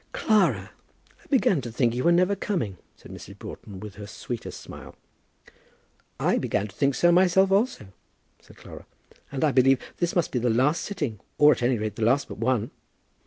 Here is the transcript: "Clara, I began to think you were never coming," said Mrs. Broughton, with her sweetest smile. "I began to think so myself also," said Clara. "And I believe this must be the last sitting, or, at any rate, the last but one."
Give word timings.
"Clara, 0.13 0.71
I 1.23 1.27
began 1.27 1.61
to 1.61 1.71
think 1.71 1.93
you 1.93 2.03
were 2.03 2.11
never 2.11 2.35
coming," 2.35 2.77
said 2.95 3.11
Mrs. 3.11 3.37
Broughton, 3.37 3.79
with 3.79 3.97
her 3.97 4.07
sweetest 4.07 4.59
smile. 4.59 4.95
"I 6.19 6.39
began 6.39 6.65
to 6.67 6.75
think 6.75 6.95
so 6.95 7.11
myself 7.11 7.51
also," 7.51 7.85
said 8.41 8.57
Clara. 8.57 8.87
"And 9.31 9.43
I 9.43 9.51
believe 9.51 9.77
this 9.97 10.15
must 10.15 10.31
be 10.31 10.39
the 10.39 10.49
last 10.49 10.81
sitting, 10.81 11.19
or, 11.37 11.51
at 11.51 11.61
any 11.61 11.77
rate, 11.77 11.97
the 11.97 12.03
last 12.05 12.27
but 12.27 12.39
one." 12.39 12.71